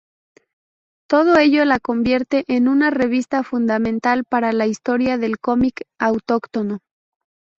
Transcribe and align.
Todo 1.07 1.37
ello 1.37 1.63
la 1.63 1.79
convierte 1.79 2.43
en 2.47 2.67
una 2.67 2.89
revista 2.89 3.43
fundamental 3.43 4.23
para 4.23 4.51
la 4.51 4.65
historia 4.65 5.19
del 5.19 5.37
cómic 5.37 5.81
autóctono. 5.99 6.79